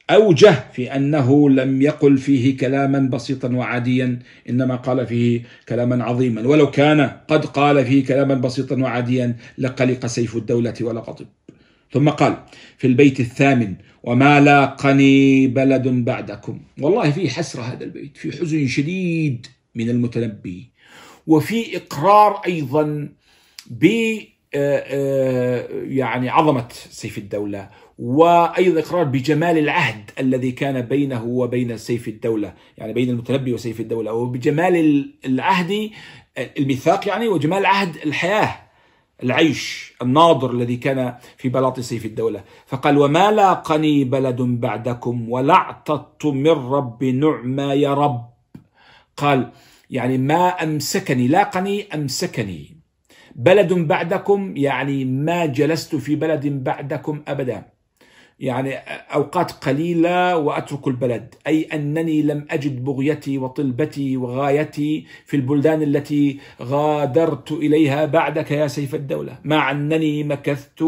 أوجه 0.09 0.63
في 0.73 0.95
أنه 0.95 1.49
لم 1.49 1.81
يقل 1.81 2.17
فيه 2.17 2.57
كلاما 2.57 2.99
بسيطا 2.99 3.49
وعاديا 3.49 4.19
إنما 4.49 4.75
قال 4.75 5.07
فيه 5.07 5.41
كلاما 5.69 6.03
عظيما. 6.03 6.47
ولو 6.47 6.71
كان 6.71 7.11
قد 7.27 7.45
قال 7.45 7.85
فيه 7.85 8.05
كلاما 8.05 8.33
بسيطا 8.33 8.75
وعاديا 8.75 9.35
لقلق 9.57 10.05
سيف 10.05 10.35
الدولة 10.35 10.73
ولغضب 10.81 11.25
ثم 11.95 12.09
قال 12.09 12.37
في 12.77 12.87
البيت 12.87 13.19
الثامن 13.19 13.75
وما 14.03 14.39
لاقني 14.41 15.47
بلد 15.47 15.87
بعدكم. 15.87 16.61
والله 16.81 17.11
في 17.11 17.29
حسرة 17.29 17.61
هذا 17.61 17.83
البيت 17.83 18.17
في 18.17 18.31
حزن 18.31 18.67
شديد 18.67 19.47
من 19.75 19.89
المتنبي 19.89 20.71
وفي 21.27 21.77
إقرار 21.77 22.41
أيضا 22.45 23.09
ب 23.69 23.85
آه، 24.55 24.83
آه، 24.87 25.67
يعني 25.71 26.29
عظمة 26.29 26.67
سيف 26.89 27.17
الدولة 27.17 27.69
وأيضا 27.99 28.79
إقرار 28.79 29.03
بجمال 29.03 29.57
العهد 29.57 30.11
الذي 30.19 30.51
كان 30.51 30.81
بينه 30.81 31.25
وبين 31.25 31.77
سيف 31.77 32.07
الدولة 32.07 32.53
يعني 32.77 32.93
بين 32.93 33.09
المتنبي 33.09 33.53
وسيف 33.53 33.79
الدولة 33.79 34.13
وبجمال 34.13 35.05
العهد 35.25 35.89
الميثاق 36.37 37.07
يعني 37.07 37.27
وجمال 37.27 37.65
عهد 37.65 37.95
الحياة. 37.95 38.64
العيش 39.23 39.93
الناظر 40.01 40.51
الذي 40.51 40.77
كان 40.77 41.15
في 41.37 41.49
بلاط 41.49 41.79
سيف 41.79 42.05
الدولة. 42.05 42.43
فقال 42.65 42.97
وما 42.97 43.31
لاقني 43.31 44.03
بلد 44.03 44.41
بعدكم 44.41 45.29
ولا 45.29 45.53
اعتدت 45.53 46.25
من 46.25 46.47
رب 46.47 47.03
نعما 47.03 47.73
يا 47.73 47.93
رب. 47.93 48.25
قال 49.17 49.51
يعني 49.89 50.17
ما 50.17 50.63
أمسكني 50.63 51.27
لاقني 51.27 51.87
أمسكني 51.93 52.77
بلد 53.35 53.73
بعدكم 53.73 54.57
يعني 54.57 55.05
ما 55.05 55.45
جلست 55.45 55.95
في 55.95 56.15
بلد 56.15 56.47
بعدكم 56.47 57.21
أبدا. 57.27 57.74
يعني 58.39 58.75
أوقات 59.13 59.51
قليلة 59.51 60.37
وأترك 60.37 60.87
البلد. 60.87 61.35
أي 61.47 61.63
أنني 61.63 62.21
لم 62.21 62.45
أجد 62.49 62.83
بغيتي 62.83 63.37
وطلبتي 63.37 64.17
وغايتي 64.17 65.05
في 65.25 65.37
البلدان 65.37 65.81
التي 65.81 66.39
غادرت 66.61 67.51
إليها 67.51 68.05
بعدك 68.05 68.51
يا 68.51 68.67
سيف 68.67 68.95
الدولة. 68.95 69.39
مع 69.43 69.71
أنني 69.71 70.23
مكثت 70.23 70.83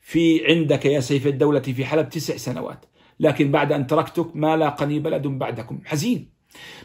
في 0.00 0.46
عندك 0.46 0.86
يا 0.86 1.00
سيف 1.00 1.26
الدولة 1.26 1.60
في 1.60 1.84
حلب 1.84 2.08
تسع 2.08 2.36
سنوات. 2.36 2.84
لكن 3.20 3.50
بعد 3.50 3.72
أن 3.72 3.86
تركتك 3.86 4.36
ما 4.36 4.56
لاقني 4.56 4.98
بلد 4.98 5.26
بعدكم. 5.26 5.80
حزين. 5.84 6.35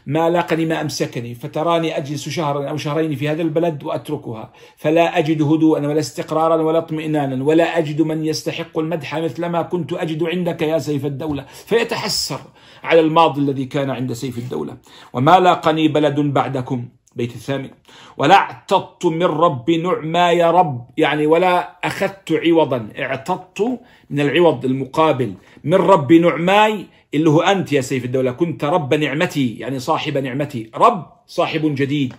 ما 0.06 0.30
لاقني 0.30 0.66
ما 0.66 0.82
أمسكني. 0.82 1.36
فتراني 1.36 1.98
أجلس 1.98 2.30
شهرا 2.30 2.70
أو 2.70 2.78
شهرين 2.78 3.16
في 3.16 3.30
هذا 3.30 3.42
البلد 3.42 3.84
وأتركها. 3.84 4.54
فلا 4.78 5.18
أجد 5.18 5.42
هدوءا 5.42 5.88
ولا 5.88 6.00
استقرارا 6.00 6.56
ولا 6.56 6.78
اطمئنانا. 6.78 7.44
ولا 7.44 7.78
أجد 7.78 8.02
من 8.02 8.26
يستحق 8.26 8.80
المدح 8.80 9.16
مثلما 9.18 9.62
كنت 9.62 9.94
أجد 9.94 10.24
عندك 10.24 10.62
يا 10.62 10.80
سيف 10.80 11.06
الدولة. 11.06 11.46
فيتحسر 11.66 12.40
على 12.84 13.00
الماضي 13.00 13.42
الذي 13.42 13.66
كان 13.66 13.90
عند 13.90 14.14
سيف 14.14 14.38
الدولة. 14.38 14.78
وما 15.14 15.40
لاقني 15.40 15.88
بلد 15.88 16.20
بعدكم. 16.20 16.90
بيت 17.16 17.36
الثامن. 17.36 17.70
ولا 18.18 18.36
اعتضت 18.36 19.06
من 19.06 19.24
رب 19.24 19.72
نعما 19.72 20.32
يا 20.32 20.52
رب. 20.52 20.88
يعني 20.98 21.28
ولا 21.28 21.78
أخذت 21.84 22.32
عوضا. 22.32 22.90
اعتضت 23.00 23.80
من 24.10 24.20
العوض 24.20 24.66
المقابل. 24.66 25.34
من 25.64 25.74
رب 25.74 26.14
نعماي 26.14 26.86
اللي 27.14 27.30
هو 27.30 27.42
أنت 27.42 27.74
يا 27.74 27.82
سيف 27.82 28.06
الدولة 28.06 28.32
كنت 28.32 28.64
رب 28.64 28.94
نعمتي 28.94 29.56
يعني 29.60 29.80
صاحب 29.80 30.18
نعمتي. 30.18 30.70
رب 30.76 31.06
صاحب 31.28 31.76
جديد. 31.76 32.14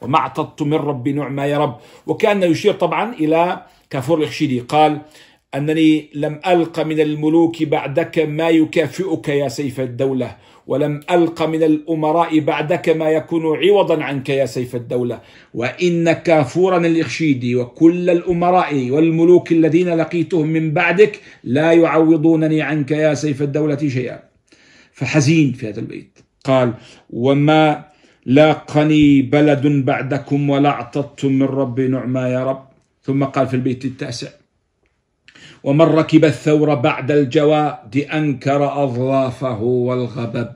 وما 0.00 0.18
اعتضت 0.18 0.62
من 0.62 0.74
رب 0.74 1.08
نعمة 1.08 1.44
يا 1.44 1.58
رب. 1.58 1.76
وكان 2.06 2.42
يشير 2.42 2.74
طبعا 2.74 3.14
إلى 3.14 3.62
كافور 3.90 4.22
الخشيدي 4.22 4.60
قال 4.60 4.98
أنني 5.54 6.10
لم 6.14 6.40
ألق 6.46 6.80
من 6.80 7.00
الملوك 7.00 7.62
بعدك 7.62 8.18
ما 8.18 8.48
يكافئك 8.48 9.28
يا 9.28 9.48
سيف 9.48 9.80
الدولة. 9.80 10.36
ولم 10.66 11.00
ألق 11.10 11.42
من 11.42 11.62
الأمراء 11.62 12.40
بعدك 12.40 12.88
ما 12.88 13.10
يكون 13.10 13.56
عوضا 13.56 14.02
عنك 14.02 14.28
يا 14.28 14.46
سيف 14.46 14.74
الدولة. 14.74 15.20
وإن 15.54 16.12
كافورا 16.12 16.76
الإخشيدي 16.76 17.56
وكل 17.56 18.10
الأمراء 18.10 18.90
والملوك 18.90 19.52
الذين 19.52 19.96
لقيتهم 19.96 20.46
من 20.46 20.72
بعدك 20.72 21.20
لا 21.44 21.72
يعوضونني 21.72 22.62
عنك 22.62 22.90
يا 22.90 23.14
سيف 23.14 23.42
الدولة 23.42 23.88
شيئا. 23.88 24.27
فحزين 24.98 25.52
في 25.52 25.68
هذا 25.68 25.80
البيت. 25.80 26.18
قال 26.44 26.74
وما 27.10 27.84
لاقني 28.26 29.22
بلد 29.22 29.66
بعدكم 29.66 30.50
ولا 30.50 30.68
اعتضتم 30.68 31.32
من 31.32 31.46
ربي 31.46 31.88
نعما 31.88 32.28
يا 32.28 32.44
رب. 32.44 32.64
ثم 33.02 33.24
قال 33.24 33.46
في 33.48 33.54
البيت 33.54 33.84
التاسع 33.84 34.28
ومن 35.64 35.86
ركب 35.86 36.24
الثور 36.24 36.74
بعد 36.74 37.10
الجواد 37.10 37.96
أنكر 37.96 38.84
أظلافه 38.84 39.62
والغبب 39.62 40.48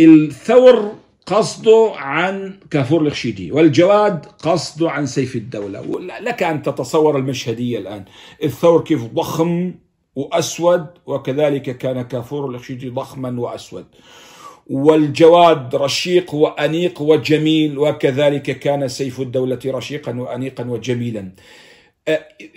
الثور 0.00 0.94
قصده 1.26 1.92
عن 1.96 2.54
كافور 2.70 3.00
الخشيدي 3.02 3.52
والجواد 3.52 4.26
قصده 4.26 4.90
عن 4.90 5.06
سيف 5.06 5.36
الدولة. 5.36 5.80
لك 6.20 6.42
أن 6.42 6.62
تتصور 6.62 7.18
المشهدية 7.18 7.78
الآن. 7.78 8.04
الثور 8.44 8.84
كيف 8.84 9.04
ضخم 9.04 9.74
وأسود 10.18 10.86
وكذلك 11.06 11.78
كان 11.78 12.02
كافور 12.02 12.46
الخشيدي 12.50 12.88
ضخما 12.88 13.40
وأسود. 13.40 13.86
والجواد 14.70 15.76
رشيق 15.76 16.34
وأنيق 16.34 17.02
وجميل 17.02 17.78
وكذلك 17.78 18.58
كان 18.58 18.88
سيف 18.88 19.20
الدولة 19.20 19.58
رشيقا 19.66 20.12
وأنيقا 20.20 20.64
وجميلا. 20.64 21.32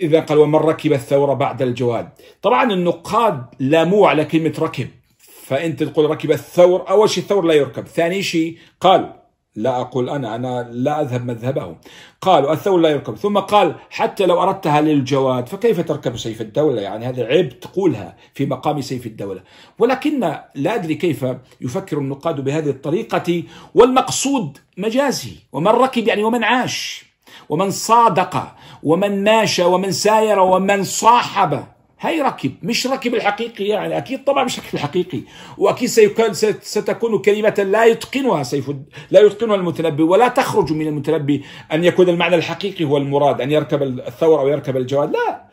إذا 0.00 0.20
قال 0.20 0.38
ومن 0.38 0.58
ركب 0.58 0.92
الثور 0.92 1.34
بعد 1.34 1.62
الجواد؟ 1.62 2.08
طبعا 2.42 2.72
النقاد 2.72 3.44
لاموه 3.60 4.08
على 4.08 4.24
كلمة 4.24 4.54
ركب. 4.58 4.88
فأنت 5.18 5.82
تقول 5.82 6.10
ركب 6.10 6.30
الثور 6.30 6.88
أول 6.88 7.10
شيء 7.10 7.22
الثور 7.22 7.44
لا 7.44 7.54
يركب 7.54 7.86
ثاني 7.86 8.22
شيء 8.22 8.56
قال 8.80 9.21
لا 9.56 9.80
أقول 9.80 10.08
أنا 10.08 10.34
أنا 10.34 10.68
لا 10.72 11.00
أذهب 11.00 11.26
مذهبه. 11.26 11.76
قالوا 12.20 12.52
الثور 12.52 12.80
لا 12.80 12.88
يركب. 12.88 13.16
ثم 13.16 13.38
قال 13.38 13.74
حتى 13.90 14.26
لو 14.26 14.42
أردتها 14.42 14.80
للجواد 14.80 15.48
فكيف 15.48 15.80
تركب 15.80 16.16
سيف 16.16 16.40
الدولة؟ 16.40 16.82
يعني 16.82 17.06
هذا 17.06 17.24
عيب 17.24 17.60
تقولها 17.60 18.16
في 18.34 18.46
مقام 18.46 18.80
سيف 18.80 19.06
الدولة. 19.06 19.42
ولكن 19.78 20.20
لا 20.54 20.74
أدري 20.74 20.94
كيف 20.94 21.26
يفكر 21.60 21.98
النقاد 21.98 22.40
بهذه 22.40 22.70
الطريقة 22.70 23.42
والمقصود 23.74 24.58
مجازي 24.78 25.32
ومن 25.52 25.68
ركب 25.68 26.08
يعني 26.08 26.24
ومن 26.24 26.44
عاش 26.44 27.04
ومن 27.48 27.70
صادق 27.70 28.54
ومن 28.82 29.24
ماشى 29.24 29.64
ومن 29.64 29.92
ساير 29.92 30.38
ومن 30.38 30.84
صاحب. 30.84 31.64
هاي 32.02 32.20
ركب 32.20 32.52
مش 32.62 32.86
ركب 32.86 33.14
الحقيقي 33.14 33.64
يعني 33.64 33.98
أكيد 33.98 34.24
طبعا 34.24 34.44
مش 34.44 34.58
ركب 34.58 34.74
الحقيقي. 34.74 35.20
وأكيد 35.58 35.88
سيكون 35.88 36.32
ستكون 36.62 37.18
كلمة 37.18 37.66
لا 37.70 37.84
يتقنها 37.84 38.42
سيف 38.42 38.70
لا 39.10 39.20
يتقنها 39.20 39.54
المتنبي 39.54 40.02
ولا 40.02 40.28
تخرج 40.28 40.72
من 40.72 40.86
المتنبي 40.86 41.44
أن 41.72 41.84
يكون 41.84 42.08
المعنى 42.08 42.34
الحقيقي 42.34 42.84
هو 42.84 42.96
المراد 42.96 43.40
أن 43.40 43.50
يركب 43.50 43.82
الثور 43.82 44.40
أو 44.40 44.48
يركب 44.48 44.76
الجواد. 44.76 45.12
لا. 45.12 45.52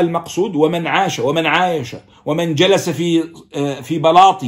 المقصود 0.00 0.56
ومن 0.56 0.86
عاش 0.86 1.18
ومن 1.18 1.46
عايش 1.46 1.96
ومن 2.26 2.54
جلس 2.54 2.90
في 2.90 3.24
آه، 3.54 3.80
في 3.80 3.98
بلاط 3.98 4.42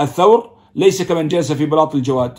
الثور 0.00 0.50
ليس 0.74 1.02
كمن 1.02 1.28
جلس 1.28 1.52
في 1.52 1.66
بلاط 1.66 1.94
الجواد. 1.94 2.38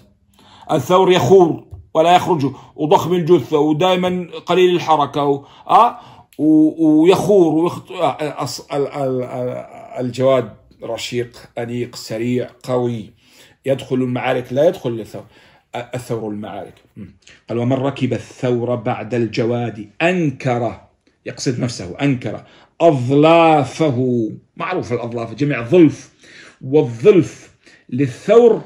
الثور 0.72 1.12
يخور 1.12 1.64
ولا 1.94 2.16
يخرج 2.16 2.52
وضخم 2.76 3.14
الجثة 3.14 3.58
ودائما 3.60 4.28
قليل 4.46 4.76
الحركة. 4.76 5.46
آه 5.68 6.00
ويخور 6.40 7.56
ويخط... 7.56 7.92
الجواد 10.00 10.50
رشيق 10.84 11.38
أنيق 11.58 11.96
سريع 11.96 12.50
قوي 12.64 13.14
يدخل 13.66 13.96
المعارك 13.96 14.54
لا 14.54 14.68
يدخل 14.68 15.00
الثور 15.00 15.26
الثور 15.76 16.30
المعارك 16.32 16.74
قال 17.50 17.58
ومن 17.58 17.74
ركب 17.74 18.14
الثور 18.14 18.76
بعد 18.76 19.14
الجواد 19.14 19.90
أنكر 20.02 20.82
يقصد 21.26 21.60
نفسه 21.60 21.96
أنكر 22.02 22.44
أظلافه. 22.82 24.32
معروف 24.58 24.94
الأظلاف 24.94 25.34
جميع 25.34 25.64
ظلف 25.64 26.10
والظلف 26.62 27.52
للثور 27.90 28.62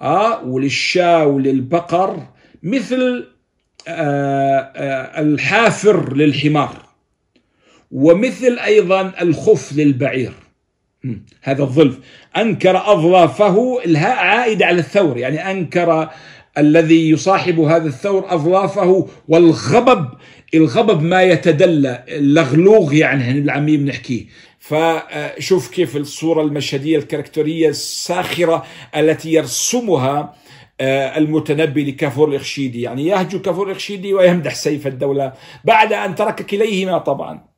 آه 0.00 0.44
وللشاة 0.44 1.26
وللبقر 1.26 2.26
مثل 2.62 3.26
آه 3.88 4.58
آه 4.76 5.20
الحافر 5.20 6.16
للحمار. 6.16 6.89
ومثل 7.90 8.58
أيضا 8.64 9.12
الخف 9.20 9.72
للبعير. 9.72 10.32
هذا 11.42 11.62
الظلف. 11.62 11.98
أنكر 12.36 12.92
أظلافه 12.92 13.84
الهاء 13.84 14.16
عائدة 14.16 14.66
على 14.66 14.78
الثور. 14.78 15.18
يعني 15.18 15.50
أنكر 15.50 16.08
الذي 16.58 17.10
يصاحب 17.10 17.60
هذا 17.60 17.88
الثور 17.88 18.34
أظلافه 18.34 19.08
والغبب 19.28 20.08
الغبب 20.54 21.02
ما 21.02 21.22
يتدلى. 21.22 22.04
اللغلوغ 22.08 22.94
يعني 22.94 23.40
بالعامية 23.40 23.78
بنحكيه 23.78 24.26
فشوف 24.58 25.70
كيف 25.70 25.96
الصورة 25.96 26.42
المشهدية 26.42 26.98
الكاركترية 26.98 27.68
الساخرة 27.68 28.66
التي 28.96 29.32
يرسمها 29.32 30.34
آه، 30.80 31.18
المتنبي 31.18 31.90
لكافور 31.90 32.28
الإخشيدي 32.28 32.80
يعني 32.80 33.06
يهجو 33.06 33.42
كافور 33.42 33.66
الإخشيدي 33.66 34.14
ويمدح 34.14 34.54
سيف 34.54 34.86
الدولة 34.86 35.32
بعد 35.64 35.92
أن 35.92 36.14
ترك 36.14 36.42
كليهما 36.42 36.98
طبعا. 36.98 37.49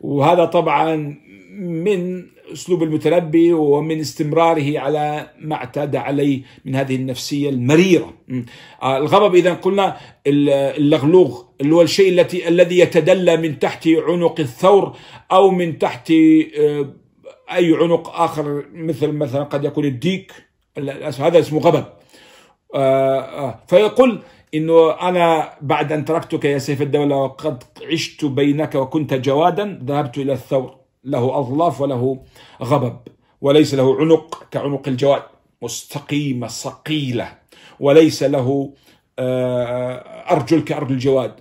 وهذا 0.00 0.44
طبعا 0.44 1.16
من 1.58 2.26
أسلوب 2.52 2.82
المتنبي 2.82 3.52
ومن 3.52 4.00
استمراره 4.00 4.78
على 4.78 5.30
ما 5.38 5.54
اعتاد 5.54 5.96
عليه 5.96 6.42
من 6.64 6.76
هذه 6.76 6.96
النفسية 6.96 7.50
المريرة. 7.50 8.14
آه، 8.82 8.96
الغضب 8.98 9.34
إذا 9.34 9.52
قلنا 9.52 9.96
اللغلوغ 10.26 11.42
اللي 11.60 11.74
هو 11.74 11.82
الشيء 11.82 12.08
التي 12.08 12.48
الذي 12.48 12.78
يتدلى 12.78 13.36
من 13.36 13.58
تحت 13.58 13.88
عنق 13.88 14.40
الثور 14.40 14.96
أو 15.32 15.50
من 15.50 15.78
تحت 15.78 16.10
آه، 16.10 16.86
أي 17.52 17.72
عنق 17.72 18.08
آخر 18.08 18.64
مثل 18.72 19.12
مثلا 19.12 19.42
قد 19.42 19.64
يكون 19.64 19.84
الديك 19.84 20.32
هذا 21.18 21.38
اسمه 21.38 21.60
غضب. 21.60 21.84
آه، 22.74 23.60
فيقول 23.68 24.22
إنه 24.56 24.90
أنا 24.90 25.52
بعد 25.60 25.92
أن 25.92 26.04
تركتك 26.04 26.44
يا 26.44 26.58
سيف 26.58 26.82
الدولة 26.82 27.16
وقد 27.16 27.62
عشت 27.92 28.24
بينك 28.24 28.74
وكنت 28.74 29.14
جوادا 29.14 29.80
ذهبت 29.84 30.18
إلى 30.18 30.32
الثور. 30.32 30.76
له 31.04 31.38
أظلاف 31.38 31.80
وله 31.80 32.18
غبب 32.62 32.96
وليس 33.40 33.74
له 33.74 33.96
عنق 34.00 34.44
كعنق 34.50 34.88
الجواد. 34.88 35.22
مستقيمه 35.62 36.46
صقيلة 36.46 37.28
وليس 37.80 38.22
له 38.22 38.72
آه، 39.18 39.94
أرجل 40.30 40.60
كأرجل 40.60 40.94
الجواد. 40.94 41.34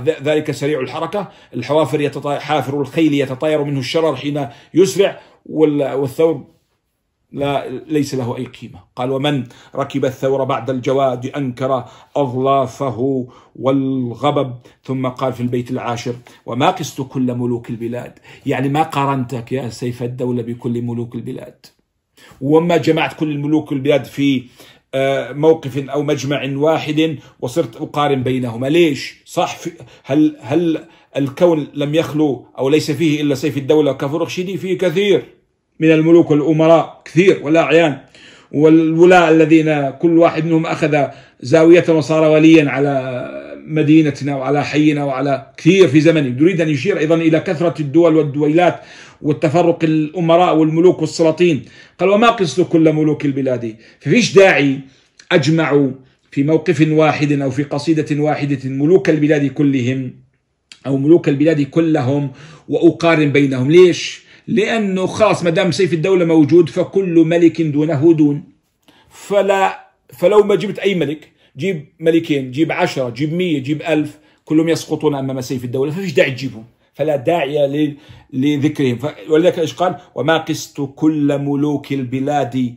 ذلك 0.00 0.50
سريع 0.50 0.80
الحركة. 0.80 1.28
الحوافر 1.54 2.00
يتطاير 2.00 2.40
حافر 2.40 2.80
الخيل 2.80 3.14
يتطاير 3.14 3.64
منه 3.64 3.78
الشرر 3.78 4.16
حين 4.16 4.48
يسرع 4.74 5.20
والثور 5.46 6.44
لا 7.32 7.68
ليس 7.68 8.14
له 8.14 8.36
أي 8.36 8.44
قيمة. 8.44 8.80
قال 8.96 9.10
ومن 9.10 9.44
ركب 9.74 10.04
الثور 10.04 10.44
بعد 10.44 10.70
الجواد 10.70 11.26
أنكر 11.26 11.84
أظلافه 12.16 13.28
والغبب. 13.56 14.54
ثم 14.84 15.06
قال 15.06 15.32
في 15.32 15.40
البيت 15.40 15.70
العاشر 15.70 16.14
وما 16.46 16.70
قست 16.70 17.00
كل 17.00 17.34
ملوك 17.34 17.70
البلاد. 17.70 18.18
يعني 18.46 18.68
ما 18.68 18.82
قارنتك 18.82 19.52
يا 19.52 19.68
سيف 19.68 20.02
الدولة 20.02 20.42
بكل 20.42 20.82
ملوك 20.82 21.14
البلاد. 21.14 21.66
وما 22.40 22.76
جمعت 22.76 23.12
كل 23.12 23.30
الملوك 23.30 23.72
البلاد 23.72 24.04
في 24.04 24.44
آه، 24.94 25.32
موقف 25.32 25.78
أو 25.88 26.02
مجمع 26.02 26.50
واحد 26.56 27.18
وصرت 27.40 27.76
أقارن 27.76 28.22
بينهما. 28.22 28.66
ليش؟ 28.66 29.22
صح 29.26 29.58
هل 30.04 30.36
هل 30.40 30.84
الكون 31.16 31.68
لم 31.74 31.94
يخلو 31.94 32.46
أو 32.58 32.68
ليس 32.68 32.90
فيه 32.90 33.20
إلا 33.20 33.34
سيف 33.34 33.56
الدولة 33.56 33.92
كفرخشيدي 33.92 34.56
فيه 34.56 34.78
كثير. 34.78 35.39
من 35.80 35.90
الملوك 35.90 36.30
والأمراء 36.30 37.02
كثير 37.04 37.40
ولا 37.42 37.60
أعيان 37.60 37.98
والولاء 38.52 39.30
الذين 39.30 39.90
كل 39.90 40.18
واحد 40.18 40.44
منهم 40.44 40.66
أخذ 40.66 41.06
زاوية 41.40 41.84
وصار 41.88 42.22
وليا 42.30 42.70
على 42.70 42.94
مدينتنا 43.66 44.36
وعلى 44.36 44.64
حينا 44.64 45.04
وعلى 45.04 45.46
كثير 45.56 45.88
في 45.88 46.00
زمنه. 46.00 46.42
يريد 46.42 46.60
أن 46.60 46.68
يشير 46.68 46.98
أيضا 46.98 47.14
إلى 47.14 47.40
كثرة 47.40 47.74
الدول 47.80 48.16
والدويلات 48.16 48.80
والتفرق 49.22 49.84
الأمراء 49.84 50.56
والملوك 50.56 51.00
والسلاطين. 51.00 51.62
قال 51.98 52.08
وما 52.08 52.30
قصد 52.30 52.64
كل 52.64 52.92
ملوك 52.92 53.24
البلاد؟ 53.24 53.76
ففيش 54.00 54.34
داعي 54.34 54.78
أجمعوا 55.32 55.90
في 56.30 56.42
موقف 56.42 56.88
واحد 56.90 57.32
أو 57.32 57.50
في 57.50 57.62
قصيدة 57.62 58.22
واحدة 58.22 58.58
ملوك 58.64 59.10
البلاد 59.10 59.46
كلهم 59.46 60.10
أو 60.86 60.96
ملوك 60.96 61.28
البلاد 61.28 61.62
كلهم 61.62 62.30
وأقارن 62.68 63.32
بينهم. 63.32 63.70
ليش؟ 63.70 64.29
لأنه 64.46 65.06
خلاص 65.06 65.44
ما 65.44 65.50
دام 65.50 65.70
سيف 65.70 65.92
الدولة 65.92 66.24
موجود 66.24 66.68
فكل 66.68 67.14
ملك 67.14 67.62
دونه 67.62 68.12
دون. 68.12 68.44
فلا 69.10 69.90
فلو 70.18 70.42
ما 70.42 70.54
جبت 70.54 70.78
أي 70.78 70.94
ملك 70.94 71.32
جيب 71.56 71.86
ملكين 72.00 72.50
جيب 72.50 72.72
عشرة 72.72 73.10
جيب 73.10 73.32
مية 73.32 73.58
جيب 73.58 73.82
ألف 73.82 74.18
كلهم 74.44 74.68
يسقطون 74.68 75.14
أمام 75.14 75.40
سيف 75.40 75.64
الدولة. 75.64 75.90
ففيش 75.90 76.12
داعي 76.12 76.30
تجيبهم. 76.30 76.64
فلا 76.92 77.16
داعي 77.16 77.96
لذكرهم. 78.32 78.98
ولذلك 79.28 79.58
إيش 79.58 79.74
قال؟ 79.74 79.96
وما 80.14 80.38
قست 80.38 80.80
كل 80.96 81.38
ملوك 81.38 81.92
البلاد 81.92 82.74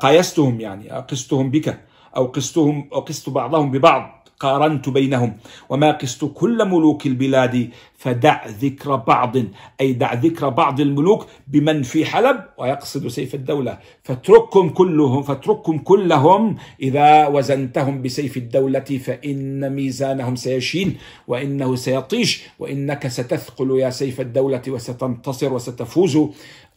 قايستهم 0.00 0.60
يعني 0.60 0.90
قستهم 0.90 1.50
بك 1.50 1.80
أو 2.16 2.26
قستهم 2.26 2.88
أو 2.92 3.00
قست 3.00 3.30
بعضهم 3.30 3.70
ببعض. 3.70 4.13
قارنت 4.40 4.88
بينهم. 4.88 5.36
وما 5.68 5.90
قست 5.90 6.24
كل 6.24 6.68
ملوك 6.68 7.06
البلاد 7.06 7.68
فدع 7.98 8.46
ذكر 8.46 8.96
بعض. 8.96 9.36
أي 9.80 9.92
دع 9.92 10.14
ذكر 10.14 10.48
بعض 10.48 10.80
الملوك 10.80 11.26
بمن 11.48 11.82
في 11.82 12.04
حلب 12.04 12.44
ويقصد 12.58 13.08
سيف 13.08 13.34
الدولة. 13.34 13.78
فاترككم 14.02 14.68
كلهم 14.68 15.22
فاترككم 15.22 15.78
كلهم 15.78 16.56
إذا 16.82 17.26
وزنتهم 17.26 18.02
بسيف 18.02 18.36
الدولة 18.36 18.80
فإن 18.80 19.72
ميزانهم 19.72 20.36
سيشين 20.36 20.96
وإنه 21.28 21.76
سيطيش. 21.76 22.42
وإنك 22.58 23.08
ستثقل 23.08 23.78
يا 23.78 23.90
سيف 23.90 24.20
الدولة 24.20 24.62
وستنتصر 24.68 25.52
وستفوز 25.52 26.18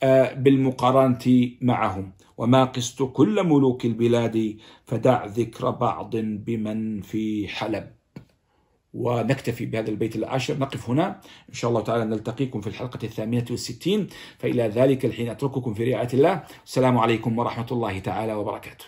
آه، 0.04 0.34
بالمقارنة 0.34 1.52
معهم. 1.62 2.12
وما 2.38 2.63
قست 2.63 3.04
كل 3.04 3.43
ملوك 3.43 3.86
البلاد 3.86 4.58
فدع 4.86 5.26
ذكر 5.26 5.69
بعض 5.69 6.15
بمن 6.15 7.02
في 7.02 7.47
حلب. 7.47 7.91
ونكتفي 8.93 9.65
بهذا 9.65 9.89
البيت 9.89 10.15
العاشر. 10.15 10.58
نقف 10.60 10.89
هنا. 10.89 11.21
إن 11.50 11.54
شاء 11.54 11.69
الله 11.69 11.82
تعالى 11.82 12.06
نلتقيكم 12.06 12.62
في 12.62 12.67
الحلقة 12.67 13.00
الثامنة 13.04 13.45
والستين. 13.50 14.08
فإلى 14.38 14.63
ذلك 14.63 15.06
الحين 15.06 15.30
أترككم 15.30 15.73
في 15.73 15.93
رعاية 15.93 16.10
الله. 16.13 16.43
السلام 16.65 16.97
عليكم 16.97 17.39
ورحمة 17.39 17.67
الله 17.71 18.00
تعالى 18.00 18.34
وبركاته. 18.34 18.86